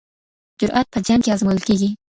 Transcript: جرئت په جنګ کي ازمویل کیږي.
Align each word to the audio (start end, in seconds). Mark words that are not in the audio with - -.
جرئت 0.59 0.87
په 0.93 0.99
جنګ 1.07 1.21
کي 1.23 1.29
ازمویل 1.35 1.59
کیږي. 1.67 1.89